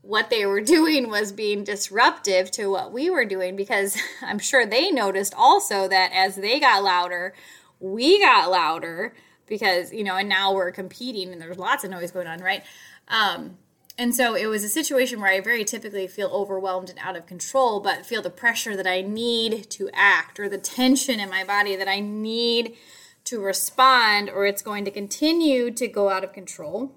What 0.04 0.30
they 0.30 0.44
were 0.46 0.60
doing 0.76 1.08
was 1.08 1.30
being 1.30 1.62
disruptive 1.62 2.50
to 2.52 2.66
what 2.66 2.92
we 2.92 3.08
were 3.08 3.24
doing 3.24 3.54
because 3.54 3.96
I'm 4.22 4.40
sure 4.40 4.66
they 4.66 4.90
noticed 4.90 5.32
also 5.36 5.86
that 5.86 6.10
as 6.12 6.34
they 6.34 6.58
got 6.58 6.82
louder, 6.82 7.34
we 7.78 8.20
got 8.20 8.50
louder 8.50 9.14
because, 9.46 9.92
you 9.92 10.02
know, 10.02 10.16
and 10.16 10.28
now 10.28 10.52
we're 10.52 10.72
competing 10.72 11.32
and 11.32 11.40
there's 11.40 11.56
lots 11.58 11.84
of 11.84 11.90
noise 11.90 12.10
going 12.10 12.26
on, 12.26 12.40
right? 12.40 12.64
Um, 13.06 13.58
and 13.99 14.14
so 14.14 14.34
it 14.34 14.46
was 14.46 14.64
a 14.64 14.68
situation 14.68 15.20
where 15.20 15.30
I 15.30 15.40
very 15.40 15.64
typically 15.64 16.06
feel 16.06 16.28
overwhelmed 16.28 16.90
and 16.90 16.99
out 16.99 17.16
of 17.16 17.26
control, 17.26 17.80
but 17.80 18.06
feel 18.06 18.22
the 18.22 18.30
pressure 18.30 18.76
that 18.76 18.87
I 18.87 19.02
need 19.02 19.68
to 19.70 19.90
act 19.92 20.40
or 20.40 20.49
the 20.49 20.58
tension 20.58 21.20
in 21.20 21.28
my 21.28 21.44
body 21.44 21.76
that 21.76 21.88
I 21.88 22.00
need 22.00 22.76
to 23.25 23.40
respond, 23.40 24.30
or 24.30 24.46
it's 24.46 24.62
going 24.62 24.84
to 24.84 24.90
continue 24.90 25.70
to 25.70 25.87
go 25.87 26.08
out 26.08 26.25
of 26.25 26.32
control. 26.32 26.92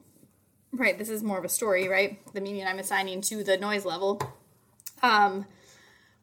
Right, 0.72 0.98
this 0.98 1.10
is 1.10 1.24
more 1.24 1.38
of 1.38 1.46
a 1.46 1.50
story, 1.50 1.88
right? 1.88 2.20
The 2.34 2.42
meaning 2.42 2.66
I'm 2.66 2.80
assigning 2.80 3.22
to 3.24 3.44
the 3.44 3.58
noise 3.58 3.86
level. 3.86 4.22
Um, 5.04 5.46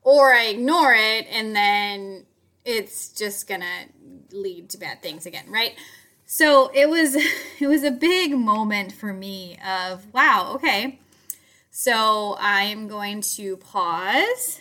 or 0.03 0.33
I 0.33 0.47
ignore 0.47 0.95
it 0.95 1.27
and 1.31 1.55
then 1.55 2.27
it's 2.65 3.11
just 3.11 3.49
gonna 3.49 3.87
lead 4.33 4.71
to 4.71 4.79
bad 4.79 5.03
things 5.03 5.27
again, 5.27 5.45
right? 5.49 5.75
So 6.33 6.71
it 6.73 6.89
was 6.89 7.15
it 7.61 7.67
was 7.67 7.85
a 7.85 7.91
big 7.91 8.33
moment 8.35 8.91
for 8.93 9.13
me 9.13 9.59
of 9.69 10.07
wow, 10.15 10.53
okay. 10.55 10.99
So 11.71 12.37
I'm 12.41 12.89
going 12.89 13.21
to 13.37 13.59
pause. 13.59 14.61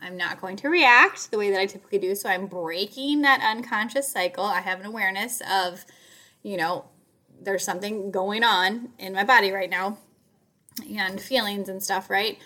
I'm 0.00 0.18
not 0.18 0.38
going 0.38 0.56
to 0.56 0.68
react 0.68 1.30
the 1.30 1.38
way 1.38 1.50
that 1.50 1.58
I 1.58 1.64
typically 1.64 1.98
do. 1.98 2.14
So 2.14 2.28
I'm 2.28 2.46
breaking 2.46 3.22
that 3.22 3.40
unconscious 3.42 4.12
cycle. 4.12 4.44
I 4.44 4.60
have 4.60 4.80
an 4.80 4.86
awareness 4.86 5.40
of, 5.50 5.86
you 6.42 6.58
know, 6.58 6.84
there's 7.40 7.64
something 7.64 8.10
going 8.10 8.44
on 8.44 8.90
in 8.98 9.14
my 9.14 9.24
body 9.24 9.50
right 9.50 9.70
now 9.70 9.96
and 10.94 11.18
feelings 11.18 11.70
and 11.70 11.82
stuff, 11.82 12.10
right? 12.10 12.38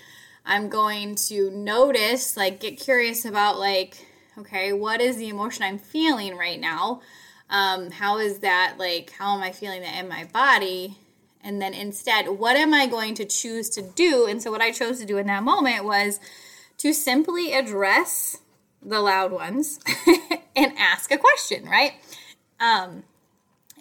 I'm 0.46 0.68
going 0.68 1.16
to 1.16 1.50
notice, 1.50 2.36
like, 2.36 2.60
get 2.60 2.78
curious 2.78 3.24
about, 3.24 3.58
like, 3.58 4.06
okay, 4.38 4.72
what 4.72 5.00
is 5.00 5.16
the 5.16 5.28
emotion 5.28 5.64
I'm 5.64 5.78
feeling 5.78 6.36
right 6.36 6.60
now? 6.60 7.02
Um, 7.52 7.90
how 7.90 8.18
is 8.18 8.40
that 8.40 8.76
like 8.78 9.12
how 9.18 9.36
am 9.36 9.42
i 9.42 9.52
feeling 9.52 9.82
that 9.82 9.96
in 10.02 10.08
my 10.08 10.24
body? 10.24 10.98
And 11.44 11.60
then 11.60 11.74
instead 11.74 12.28
what 12.28 12.56
am 12.56 12.74
i 12.74 12.86
going 12.86 13.14
to 13.16 13.24
choose 13.24 13.68
to 13.70 13.82
do? 13.82 14.26
And 14.26 14.42
so 14.42 14.50
what 14.50 14.62
i 14.62 14.72
chose 14.72 14.98
to 15.00 15.06
do 15.06 15.18
in 15.18 15.26
that 15.28 15.44
moment 15.44 15.84
was 15.84 16.18
to 16.78 16.92
simply 16.92 17.52
address 17.52 18.38
the 18.80 19.00
loud 19.00 19.30
ones 19.30 19.78
and 20.56 20.72
ask 20.78 21.12
a 21.12 21.18
question 21.18 21.64
right? 21.66 21.92
Um, 22.58 23.04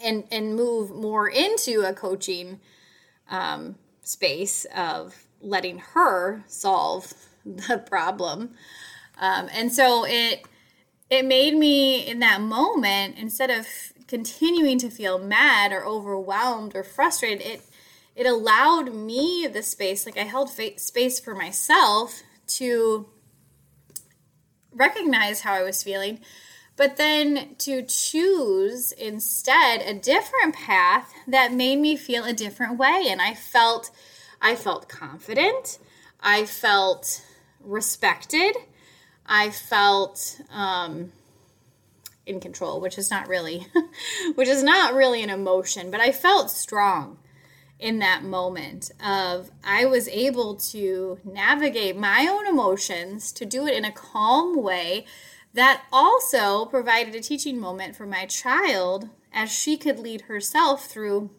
and 0.04 0.26
and 0.32 0.56
move 0.56 0.92
more 0.92 1.30
into 1.30 1.82
a 1.82 1.94
coaching 1.94 2.60
um, 3.30 3.76
space 4.02 4.66
of 4.76 5.26
letting 5.42 5.80
her 5.80 6.44
solve 6.48 7.14
the 7.46 7.78
problem. 7.78 8.52
Um, 9.18 9.50
and 9.54 9.72
so 9.72 10.06
it 10.06 10.44
it 11.12 11.26
made 11.26 11.56
me 11.56 12.08
in 12.08 12.20
that 12.20 12.42
moment 12.42 13.18
instead 13.18 13.52
of 13.52 13.68
continuing 14.08 14.80
to 14.80 14.90
feel 14.90 15.20
mad 15.20 15.72
or 15.72 15.86
overwhelmed 15.86 16.76
or 16.76 16.84
frustrated 16.84 17.46
it 17.46 17.62
it 18.16 18.26
allowed 18.26 18.94
me 18.94 19.48
the 19.52 19.62
space 19.62 20.06
like 20.06 20.18
i 20.18 20.24
held 20.24 20.50
fa- 20.50 20.80
space 20.80 21.20
for 21.20 21.36
myself 21.36 22.24
to 22.48 23.08
recognize 24.74 25.42
how 25.42 25.54
i 25.54 25.62
was 25.62 25.84
feeling 25.84 26.20
but 26.82 26.98
then 26.98 27.56
to 27.60 27.84
choose 27.84 28.92
instead 28.94 29.82
a 29.82 29.94
different 29.94 30.56
path 30.56 31.14
that 31.28 31.54
made 31.54 31.78
me 31.78 31.96
feel 31.96 32.24
a 32.24 32.34
different 32.34 32.80
way. 32.80 33.06
And 33.08 33.22
i 33.22 33.36
felt 33.36 33.92
i 34.42 34.56
felt 34.56 34.90
confident. 34.90 35.78
I 36.22 36.46
felt 36.46 37.24
respected 37.60 38.56
I 39.34 39.50
felt 39.50 40.42
um, 40.52 41.14
in 42.26 42.42
control, 42.42 42.82
which 42.82 42.98
is 42.98 43.10
not 43.10 43.30
really, 43.30 43.66
which 44.36 44.50
is 44.50 44.62
not 44.62 44.94
really 44.94 45.24
an 45.24 45.30
emotion, 45.30 45.90
but 45.90 46.02
I 46.02 46.12
felt 46.12 46.52
strong 46.52 47.18
in 47.80 48.00
that 48.00 48.24
moment 48.24 48.92
of 49.02 49.50
I 49.64 49.86
was 49.86 50.10
able 50.10 50.56
to 50.56 51.18
navigate 51.24 51.96
my 51.96 52.28
own 52.30 52.46
emotions 52.46 53.32
to 53.32 53.46
do 53.46 53.66
it 53.66 53.74
in 53.74 53.86
a 53.86 53.92
calm 53.92 54.62
way 54.62 55.06
that 55.54 55.84
also 55.94 56.66
provided 56.66 57.16
a 57.16 57.22
teaching 57.22 57.58
moment 57.58 57.96
for 57.96 58.06
my 58.06 58.26
child 58.26 59.08
as 59.32 59.50
she 59.50 59.78
could 59.78 59.98
lead 59.98 60.22
herself 60.24 60.88
through 60.88 61.30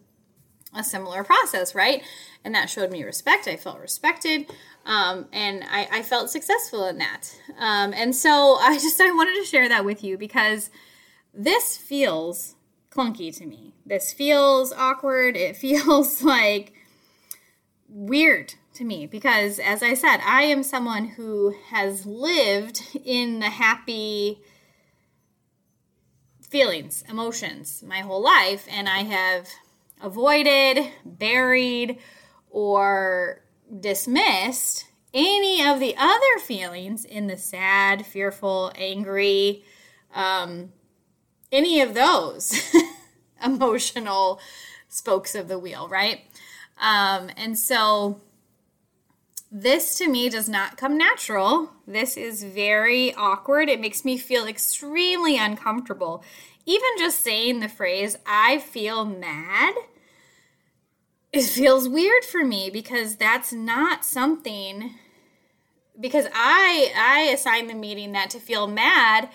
a 0.75 0.83
similar 0.83 1.23
process, 1.25 1.75
right? 1.75 2.03
And 2.43 2.55
that 2.55 2.71
showed 2.71 2.91
me 2.91 3.05
respect. 3.05 3.47
I 3.47 3.57
felt 3.57 3.79
respected. 3.79 4.51
Um, 4.85 5.27
and 5.33 5.63
I, 5.71 5.89
I, 5.93 6.03
felt 6.03 6.29
successful 6.29 6.87
in 6.87 6.99
that. 6.99 7.29
Um, 7.57 7.95
and 7.95 8.15
so 8.17 8.57
I 8.61 8.75
just 8.75 9.01
I 9.01 9.13
wanted 9.13 9.37
to 9.41 9.47
share 9.47 9.69
that 9.69 9.85
with 9.85 10.03
you 10.03 10.19
because 10.19 10.71
this 11.33 11.77
feels 11.77 12.57
clunky 12.91 13.37
to 13.39 13.47
me. 13.47 13.75
This 13.87 14.13
feels 14.13 14.73
awkward. 14.73 15.37
It 15.37 15.57
feels 15.57 16.23
like 16.23 16.73
weird 17.89 18.55
to 18.75 18.85
me 18.85 19.07
because, 19.07 19.59
as 19.59 19.83
I 19.83 19.95
said, 19.95 20.19
I 20.27 20.43
am 20.43 20.63
someone 20.63 21.07
who 21.07 21.55
has 21.71 22.07
lived 22.07 22.83
in 23.05 23.39
the 23.39 23.51
happy 23.51 24.41
feelings, 26.41 27.05
emotions 27.09 27.83
my 27.87 28.01
whole 28.01 28.23
life, 28.23 28.67
and 28.71 28.89
I 28.89 28.99
have 29.05 29.49
avoided, 30.01 30.91
buried, 31.05 31.99
or 32.51 33.43
dismissed 33.81 34.87
any 35.15 35.65
of 35.65 35.81
the 35.81 35.95
other 35.97 36.39
feelings 36.41 37.05
in 37.05 37.27
the 37.27 37.37
sad, 37.37 38.07
fearful, 38.07 38.73
angry, 38.75 39.65
um, 40.15 40.73
any 41.51 41.81
of 41.81 41.95
those 41.95 42.73
emotional 43.45 44.41
spokes 44.89 45.35
of 45.35 45.49
the 45.49 45.59
wheel, 45.59 45.89
right? 45.89 46.23
Um, 46.81 47.31
and 47.37 47.59
so 47.59 48.21
this 49.51 49.99
to 49.99 50.09
me 50.09 50.31
does 50.31 50.49
not 50.49 50.79
come 50.79 50.97
natural. 50.97 51.71
This 51.87 52.17
is 52.17 52.43
very 52.43 53.15
awkward. 53.15 53.69
It 53.69 53.81
makes 53.81 54.05
me 54.05 54.17
feel 54.17 54.47
extremely 54.47 55.37
uncomfortable. 55.37 56.25
Even 56.65 56.89
just 56.99 57.21
saying 57.21 57.61
the 57.61 57.69
phrase, 57.69 58.17
I 58.25 58.59
feel 58.59 59.05
mad, 59.05 59.75
it 61.33 61.45
feels 61.45 61.89
weird 61.89 62.25
for 62.25 62.45
me 62.45 62.71
because 62.71 63.17
that's 63.17 63.53
not 63.53 64.05
something 64.05 64.95
because 65.99 66.27
I 66.35 66.93
I 66.97 67.31
assign 67.33 67.67
the 67.67 67.75
meaning 67.75 68.13
that 68.13 68.31
to 68.31 68.39
feel 68.39 68.67
mad 68.67 69.29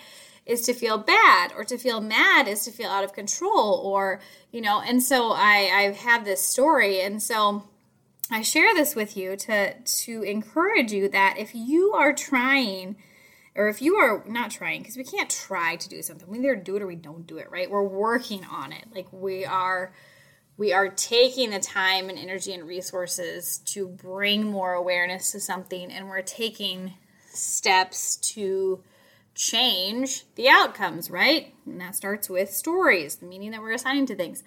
is 0.46 0.62
to 0.62 0.72
feel 0.72 0.98
bad 0.98 1.52
or 1.56 1.64
to 1.64 1.76
feel 1.76 2.00
mad 2.00 2.48
is 2.48 2.64
to 2.64 2.70
feel 2.70 2.88
out 2.88 3.04
of 3.04 3.12
control 3.12 3.74
or 3.84 4.20
you 4.50 4.60
know 4.62 4.80
and 4.80 5.02
so 5.02 5.30
i 5.30 5.70
i 5.74 5.92
have 5.92 6.24
this 6.24 6.42
story 6.42 7.02
and 7.02 7.22
so 7.22 7.64
i 8.30 8.40
share 8.40 8.74
this 8.74 8.96
with 8.96 9.14
you 9.14 9.36
to 9.36 9.74
to 9.82 10.22
encourage 10.22 10.90
you 10.90 11.06
that 11.06 11.36
if 11.36 11.54
you 11.54 11.92
are 11.92 12.14
trying 12.14 12.96
or 13.58 13.68
if 13.68 13.82
you 13.82 13.96
are 13.96 14.24
not 14.26 14.50
trying 14.50 14.80
because 14.80 14.96
we 14.96 15.04
can't 15.04 15.28
try 15.28 15.74
to 15.76 15.88
do 15.88 16.00
something. 16.00 16.28
We 16.28 16.38
either 16.38 16.54
do 16.54 16.76
it 16.76 16.82
or 16.82 16.86
we 16.86 16.94
don't 16.94 17.26
do 17.26 17.38
it 17.38 17.50
right? 17.50 17.68
We're 17.68 17.82
working 17.82 18.44
on 18.44 18.72
it. 18.72 18.84
Like 18.94 19.08
we 19.12 19.44
are 19.44 19.92
we 20.58 20.72
are 20.72 20.88
taking 20.88 21.50
the 21.50 21.60
time 21.60 22.10
and 22.10 22.18
energy 22.18 22.52
and 22.52 22.66
resources 22.66 23.58
to 23.58 23.86
bring 23.86 24.44
more 24.44 24.74
awareness 24.74 25.32
to 25.32 25.40
something 25.40 25.90
and 25.90 26.08
we're 26.08 26.20
taking 26.20 26.94
steps 27.32 28.16
to 28.16 28.82
change 29.36 30.24
the 30.34 30.48
outcomes, 30.48 31.10
right? 31.10 31.54
And 31.64 31.80
that 31.80 31.94
starts 31.94 32.28
with 32.28 32.52
stories, 32.52 33.16
the 33.16 33.26
meaning 33.26 33.52
that 33.52 33.62
we're 33.62 33.72
assigning 33.72 34.06
to 34.06 34.16
things. 34.16 34.42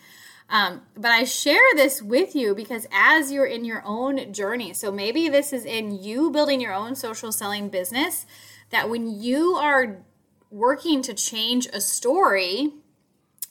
Um, 0.50 0.82
but 0.98 1.12
I 1.12 1.24
share 1.24 1.62
this 1.76 2.02
with 2.02 2.36
you 2.36 2.54
because 2.54 2.86
as 2.92 3.32
you're 3.32 3.46
in 3.46 3.64
your 3.64 3.82
own 3.86 4.34
journey, 4.34 4.74
so 4.74 4.92
maybe 4.92 5.30
this 5.30 5.54
is 5.54 5.64
in 5.64 6.04
you 6.04 6.30
building 6.30 6.60
your 6.60 6.74
own 6.74 6.96
social 6.96 7.32
selling 7.32 7.70
business, 7.70 8.26
that 8.70 8.90
when 8.90 9.22
you 9.22 9.54
are 9.54 10.04
working 10.50 11.02
to 11.04 11.14
change 11.14 11.68
a 11.68 11.80
story 11.80 12.74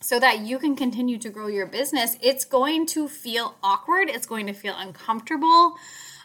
so 0.01 0.19
that 0.19 0.41
you 0.41 0.59
can 0.59 0.75
continue 0.75 1.19
to 1.19 1.29
grow 1.29 1.47
your 1.47 1.67
business, 1.67 2.17
it's 2.23 2.45
going 2.45 2.87
to 2.87 3.09
feel 3.09 3.57
awkward, 3.63 4.09
it's 4.09 4.27
going 4.27 4.47
to 4.47 4.53
feel 4.53 4.75
uncomfortable. 4.77 5.77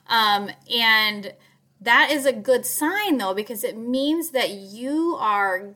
Um, 0.07 0.49
and 0.73 1.33
that 1.81 2.09
is 2.11 2.25
a 2.25 2.33
good 2.33 2.65
sign 2.65 3.17
though 3.17 3.33
because 3.33 3.63
it 3.63 3.77
means 3.77 4.31
that 4.31 4.49
you 4.51 5.17
are 5.19 5.73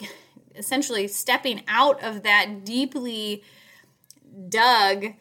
essentially 0.56 1.08
stepping 1.08 1.63
out 1.68 2.03
of 2.03 2.24
that 2.24 2.63
deeply 2.63 3.44
dug 4.48 5.13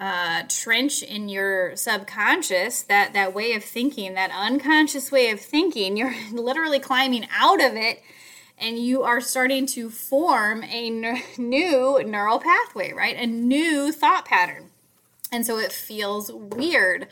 uh, 0.00 0.42
trench 0.48 1.02
in 1.02 1.28
your 1.28 1.76
subconscious 1.76 2.82
that 2.82 3.14
that 3.14 3.32
way 3.32 3.52
of 3.52 3.62
thinking 3.62 4.14
that 4.14 4.30
unconscious 4.34 5.12
way 5.12 5.30
of 5.30 5.40
thinking 5.40 5.96
you're 5.96 6.14
literally 6.32 6.80
climbing 6.80 7.26
out 7.32 7.64
of 7.64 7.76
it 7.76 8.02
and 8.58 8.78
you 8.78 9.02
are 9.02 9.20
starting 9.20 9.66
to 9.66 9.90
form 9.90 10.62
a 10.64 10.86
n- 10.86 11.22
new 11.38 12.02
neural 12.04 12.38
pathway 12.38 12.92
right 12.92 13.16
a 13.16 13.26
new 13.26 13.92
thought 13.92 14.24
pattern 14.24 14.70
and 15.32 15.44
so 15.44 15.58
it 15.58 15.72
feels 15.72 16.30
weird 16.32 17.08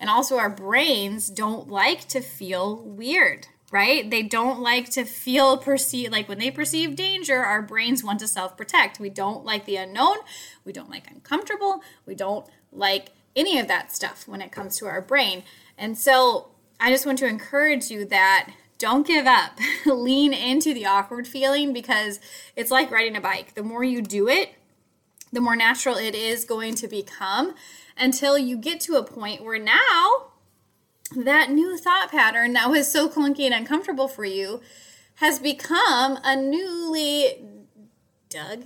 and 0.00 0.10
also, 0.10 0.36
our 0.38 0.50
brains 0.50 1.28
don't 1.28 1.68
like 1.68 2.06
to 2.08 2.20
feel 2.20 2.76
weird, 2.76 3.46
right? 3.70 4.08
They 4.10 4.22
don't 4.22 4.60
like 4.60 4.90
to 4.90 5.04
feel 5.04 5.56
perceive 5.56 6.10
like 6.10 6.28
when 6.28 6.38
they 6.38 6.50
perceive 6.50 6.96
danger, 6.96 7.38
our 7.38 7.62
brains 7.62 8.02
want 8.02 8.20
to 8.20 8.28
self 8.28 8.56
protect. 8.56 9.00
We 9.00 9.10
don't 9.10 9.44
like 9.44 9.64
the 9.64 9.76
unknown. 9.76 10.16
We 10.64 10.72
don't 10.72 10.90
like 10.90 11.10
uncomfortable. 11.10 11.82
We 12.06 12.14
don't 12.14 12.46
like 12.72 13.12
any 13.36 13.58
of 13.58 13.68
that 13.68 13.92
stuff 13.92 14.28
when 14.28 14.42
it 14.42 14.52
comes 14.52 14.78
to 14.78 14.86
our 14.86 15.00
brain. 15.00 15.44
And 15.78 15.96
so, 15.96 16.48
I 16.80 16.90
just 16.90 17.06
want 17.06 17.18
to 17.20 17.26
encourage 17.26 17.90
you 17.90 18.04
that 18.06 18.50
don't 18.78 19.06
give 19.06 19.26
up. 19.26 19.58
Lean 19.86 20.32
into 20.32 20.74
the 20.74 20.86
awkward 20.86 21.26
feeling 21.26 21.72
because 21.72 22.20
it's 22.56 22.70
like 22.70 22.90
riding 22.90 23.16
a 23.16 23.20
bike. 23.20 23.54
The 23.54 23.62
more 23.62 23.84
you 23.84 24.02
do 24.02 24.28
it, 24.28 24.50
the 25.32 25.40
more 25.40 25.56
natural 25.56 25.96
it 25.96 26.14
is 26.14 26.44
going 26.44 26.74
to 26.76 26.88
become 26.88 27.54
until 27.96 28.38
you 28.38 28.56
get 28.56 28.80
to 28.80 28.94
a 28.94 29.02
point 29.02 29.42
where 29.42 29.58
now 29.58 30.30
that 31.14 31.50
new 31.50 31.76
thought 31.76 32.10
pattern 32.10 32.52
that 32.54 32.70
was 32.70 32.90
so 32.90 33.08
clunky 33.08 33.44
and 33.44 33.54
uncomfortable 33.54 34.08
for 34.08 34.24
you 34.24 34.60
has 35.16 35.38
become 35.38 36.18
a 36.24 36.36
newly 36.36 37.44
dug, 38.28 38.64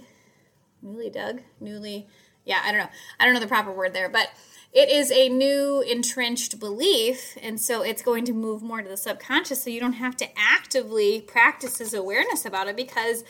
newly 0.81 1.11
dug, 1.11 1.41
newly, 1.61 2.07
yeah, 2.45 2.61
I 2.65 2.71
don't 2.71 2.81
know. 2.81 2.89
I 3.21 3.25
don't 3.25 3.35
know 3.35 3.41
the 3.41 3.47
proper 3.47 3.73
word 3.73 3.93
there, 3.93 4.09
but 4.09 4.31
it 4.73 4.91
is 4.91 5.11
a 5.11 5.29
new 5.29 5.81
entrenched 5.81 6.59
belief. 6.61 7.37
And 7.41 7.61
so 7.61 7.83
it's 7.83 8.03
going 8.03 8.25
to 8.27 8.33
move 8.33 8.63
more 8.63 8.83
to 8.83 8.89
the 8.89 8.97
subconscious. 8.97 9.63
So 9.63 9.71
you 9.71 9.81
don't 9.81 9.95
have 9.95 10.17
to 10.19 10.29
actively 10.37 11.23
practice 11.23 11.79
this 11.79 11.95
awareness 11.95 12.45
about 12.45 12.69
it 12.69 12.77
because 12.77 13.25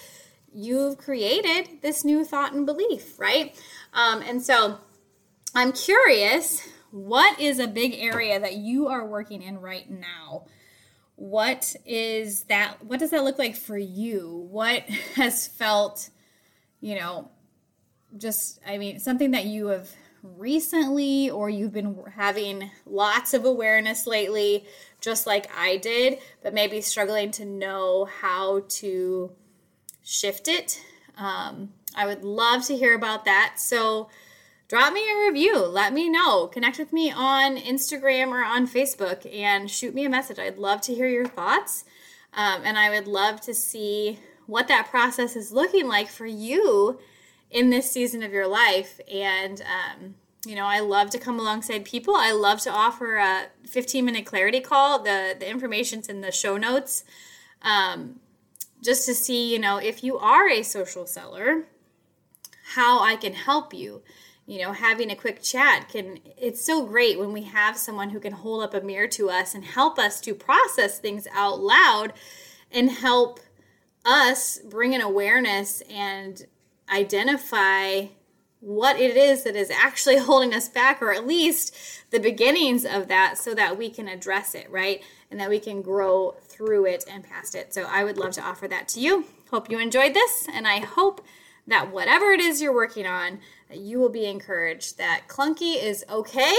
you've 0.53 0.99
created 0.99 1.81
this 1.83 2.05
new 2.05 2.25
thought 2.25 2.53
and 2.53 2.67
belief, 2.67 3.19
right? 3.19 3.55
Um, 3.93 4.23
and 4.23 4.43
so 4.43 4.79
I'm 5.55 5.73
curious 5.73 6.67
what 6.91 7.39
is 7.39 7.59
a 7.59 7.69
big 7.69 7.95
area 7.95 8.41
that 8.41 8.57
you 8.57 8.89
are 8.89 9.07
working 9.07 9.43
in 9.43 9.61
right 9.61 9.89
now? 9.89 10.47
What 11.17 11.75
is 11.85 12.45
that? 12.45 12.85
What 12.85 12.99
does 13.01 13.11
that 13.11 13.25
look 13.25 13.39
like 13.39 13.57
for 13.57 13.77
you? 13.77 14.47
What 14.51 14.83
has 15.17 15.47
felt, 15.47 16.11
you 16.81 16.95
know, 16.95 17.31
just, 18.17 18.61
I 18.67 18.79
mean, 18.79 19.01
something 19.01 19.33
that 19.33 19.45
you 19.45 19.67
have 19.67 19.91
recently 20.23 21.31
or 21.31 21.49
you've 21.49 21.73
been 21.73 21.99
having 22.17 22.71
lots 22.87 23.35
of 23.35 23.45
awareness 23.45 24.07
lately, 24.07 24.67
just 25.01 25.27
like 25.27 25.51
I 25.57 25.77
did, 25.77 26.19
but 26.43 26.55
maybe 26.55 26.81
struggling 26.81 27.31
to 27.33 27.45
know 27.45 28.05
how 28.05 28.65
to 28.69 29.33
shift 30.03 30.49
it. 30.49 30.83
Um, 31.17 31.73
I 31.95 32.07
would 32.07 32.25
love 32.25 32.65
to 32.67 32.77
hear 32.77 32.95
about 32.95 33.25
that. 33.25 33.55
So, 33.57 34.09
drop 34.69 34.93
me 34.93 35.05
a 35.11 35.29
review. 35.29 35.59
Let 35.59 35.93
me 35.93 36.09
know. 36.09 36.47
Connect 36.47 36.79
with 36.79 36.93
me 36.93 37.11
on 37.11 37.57
Instagram 37.57 38.29
or 38.29 38.45
on 38.45 38.69
Facebook 38.69 39.27
and 39.35 39.71
shoot 39.71 39.95
me 39.95 40.05
a 40.05 40.11
message. 40.11 40.39
I'd 40.39 40.59
love 40.59 40.81
to 40.83 40.95
hear 40.95 41.09
your 41.09 41.27
thoughts. 41.27 41.85
Um, 42.35 42.63
and 42.65 42.79
I 42.79 42.91
would 42.91 43.09
love 43.09 43.41
to 43.43 43.55
see 43.55 44.21
what 44.47 44.69
that 44.69 44.89
process 44.91 45.37
is 45.37 45.53
looking 45.53 45.89
like 45.89 46.09
for 46.09 46.27
you 46.27 46.99
in 47.51 47.71
this 47.71 47.91
season 47.91 48.23
of 48.23 48.33
your 48.33 48.47
life. 48.47 49.01
And, 49.13 49.63
um, 49.63 50.15
you 50.47 50.55
know, 50.55 50.67
I 50.67 50.81
love 50.81 51.11
to 51.11 51.19
come 51.19 51.39
alongside 51.39 51.85
people. 51.85 52.15
I 52.17 52.33
love 52.33 52.61
to 52.63 52.71
offer 52.71 53.17
a 53.17 53.47
15 53.67 54.05
minute 54.05 54.27
clarity 54.27 54.61
call. 54.61 55.03
The, 55.03 55.37
the 55.39 55.49
information's 55.49 56.09
in 56.09 56.21
the 56.21 56.33
show 56.33 56.57
notes. 56.57 57.05
Um, 57.63 58.21
just 58.83 59.07
to 59.07 59.15
see, 59.15 59.53
you 59.53 59.59
know, 59.59 59.79
if 59.79 60.05
you 60.05 60.19
are 60.19 60.49
a 60.49 60.63
social 60.63 61.07
seller, 61.07 61.65
how 62.75 63.01
I 63.01 63.17
can 63.17 63.33
help 63.33 63.75
you 63.75 64.03
you 64.49 64.63
know 64.63 64.73
having 64.73 65.11
a 65.11 65.15
quick 65.15 65.43
chat 65.43 65.89
can 65.89 66.19
it's 66.37 66.65
so 66.65 66.85
great 66.85 67.19
when 67.19 67.33
we 67.33 67.43
have 67.43 67.77
someone 67.77 68.11
who 68.11 68.19
can 68.19 68.33
hold 68.33 68.65
up 68.65 68.75
a 68.75 68.81
mirror 68.81 69.07
to 69.07 69.31
us 69.31 69.55
and 69.55 69.65
help 69.65 69.99
us 69.99 70.21
to 70.21 70.35
process 70.35 70.99
things 70.99 71.29
out 71.33 71.61
loud 71.61 72.13
and 72.73 72.91
help 72.91 73.39
us 74.05 74.59
bring 74.59 74.95
an 74.95 75.03
awareness 75.03 75.83
and 75.83 76.47
identify 76.93 78.07
what 78.61 78.99
it 78.99 79.17
is 79.17 79.45
that 79.45 79.55
is 79.55 79.71
actually 79.71 80.19
holding 80.19 80.53
us 80.53 80.69
back 80.69 81.01
or 81.01 81.13
at 81.13 81.27
least 81.27 81.75
the 82.11 82.19
beginnings 82.19 82.85
of 82.85 83.09
that 83.09 83.39
so 83.39 83.55
that 83.55 83.79
we 83.79 83.89
can 83.89 84.09
address 84.09 84.55
it 84.55 84.69
right 84.71 85.03
and 85.31 85.39
that 85.39 85.51
we 85.51 85.61
can 85.61 85.81
grow 85.83 86.35
through 86.43 86.85
it 86.87 87.05
and 87.11 87.23
past 87.23 87.55
it 87.55 87.73
so 87.73 87.85
i 87.89 88.03
would 88.03 88.19
love 88.19 88.33
to 88.33 88.43
offer 88.43 88.67
that 88.67 88.89
to 88.89 88.99
you 88.99 89.25
hope 89.51 89.71
you 89.71 89.79
enjoyed 89.79 90.13
this 90.13 90.49
and 90.53 90.67
i 90.67 90.81
hope 90.81 91.25
that 91.69 91.93
whatever 91.93 92.33
it 92.33 92.41
is 92.41 92.61
you're 92.61 92.75
working 92.75 93.07
on 93.07 93.39
you 93.73 94.01
will 94.01 94.09
be 94.09 94.25
encouraged 94.25 94.99
that 94.99 95.23
clunky 95.29 95.81
is 95.81 96.05
okay 96.11 96.57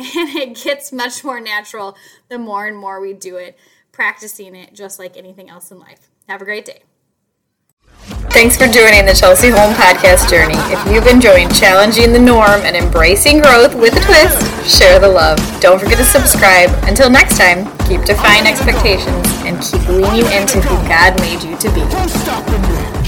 and 0.16 0.30
it 0.30 0.54
gets 0.62 0.92
much 0.92 1.24
more 1.24 1.40
natural 1.40 1.96
the 2.28 2.38
more 2.38 2.66
and 2.66 2.76
more 2.76 3.00
we 3.00 3.12
do 3.12 3.36
it, 3.36 3.58
practicing 3.92 4.54
it 4.54 4.74
just 4.74 4.98
like 4.98 5.16
anything 5.16 5.50
else 5.50 5.70
in 5.70 5.78
life. 5.78 6.08
Have 6.28 6.40
a 6.40 6.44
great 6.44 6.64
day. 6.64 6.82
Thanks 8.30 8.56
for 8.56 8.66
joining 8.66 9.06
the 9.06 9.14
Chelsey 9.14 9.50
Holm 9.50 9.74
podcast 9.74 10.30
journey. 10.30 10.54
If 10.72 10.80
you've 10.90 11.06
enjoyed 11.06 11.52
challenging 11.54 12.12
the 12.12 12.18
norm 12.18 12.62
and 12.62 12.76
embracing 12.76 13.40
growth 13.40 13.74
with 13.74 13.96
a 13.96 14.00
twist, 14.00 14.38
share 14.66 14.98
the 14.98 15.08
love. 15.08 15.38
Don't 15.60 15.78
forget 15.78 15.98
to 15.98 16.04
subscribe. 16.04 16.70
Until 16.88 17.10
next 17.10 17.38
time, 17.38 17.66
keep 17.88 18.02
defying 18.04 18.46
expectations 18.46 19.26
and 19.44 19.60
keep 19.60 19.86
leaning 19.88 20.30
into 20.32 20.60
who 20.60 20.76
God 20.88 21.18
made 21.20 21.42
you 21.42 21.56
to 21.58 21.68
be. 21.74 22.99